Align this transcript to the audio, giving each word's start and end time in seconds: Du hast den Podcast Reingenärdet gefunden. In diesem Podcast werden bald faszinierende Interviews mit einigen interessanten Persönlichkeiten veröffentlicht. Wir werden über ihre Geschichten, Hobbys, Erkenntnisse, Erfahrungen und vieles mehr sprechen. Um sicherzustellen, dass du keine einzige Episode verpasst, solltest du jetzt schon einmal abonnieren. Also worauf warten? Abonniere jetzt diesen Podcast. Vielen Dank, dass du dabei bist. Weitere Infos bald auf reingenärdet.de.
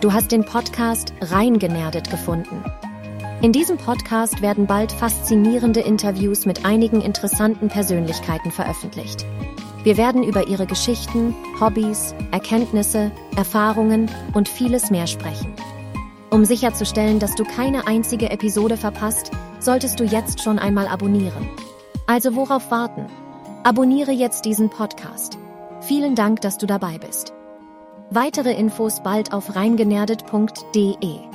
Du 0.00 0.14
hast 0.14 0.32
den 0.32 0.46
Podcast 0.46 1.12
Reingenärdet 1.20 2.08
gefunden. 2.08 2.64
In 3.42 3.52
diesem 3.52 3.76
Podcast 3.76 4.40
werden 4.40 4.66
bald 4.66 4.92
faszinierende 4.92 5.80
Interviews 5.80 6.46
mit 6.46 6.64
einigen 6.64 7.02
interessanten 7.02 7.68
Persönlichkeiten 7.68 8.50
veröffentlicht. 8.50 9.26
Wir 9.84 9.98
werden 9.98 10.22
über 10.22 10.48
ihre 10.48 10.64
Geschichten, 10.64 11.34
Hobbys, 11.60 12.14
Erkenntnisse, 12.30 13.10
Erfahrungen 13.36 14.10
und 14.32 14.48
vieles 14.48 14.90
mehr 14.90 15.06
sprechen. 15.06 15.52
Um 16.30 16.46
sicherzustellen, 16.46 17.18
dass 17.18 17.34
du 17.34 17.44
keine 17.44 17.86
einzige 17.86 18.30
Episode 18.30 18.78
verpasst, 18.78 19.30
solltest 19.58 20.00
du 20.00 20.04
jetzt 20.04 20.42
schon 20.42 20.58
einmal 20.58 20.88
abonnieren. 20.88 21.46
Also 22.06 22.36
worauf 22.36 22.70
warten? 22.70 23.04
Abonniere 23.64 24.12
jetzt 24.12 24.46
diesen 24.46 24.70
Podcast. 24.70 25.36
Vielen 25.82 26.14
Dank, 26.14 26.40
dass 26.40 26.56
du 26.56 26.64
dabei 26.66 26.96
bist. 26.96 27.34
Weitere 28.12 28.52
Infos 28.52 29.04
bald 29.04 29.32
auf 29.32 29.54
reingenärdet.de. 29.54 31.29